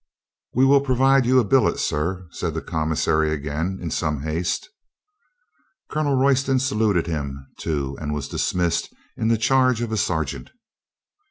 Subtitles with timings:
[0.55, 4.67] "We will provide you a billet, sir," said the com missary again in some haste.
[5.91, 10.49] Colonel Royston saluted him, too, and was dis missed in the charge of a sergeant.